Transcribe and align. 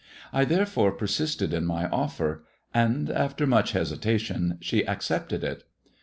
I 0.33 0.45
therefore 0.45 0.93
per 0.93 1.05
sisted 1.05 1.53
in 1.53 1.63
my 1.63 1.87
offer; 1.89 2.43
and 2.73 3.07
after 3.11 3.45
much 3.45 3.73
hesitation 3.73 4.57
she 4.59 4.81
accepted 4.87 5.43
it. 5.43 5.63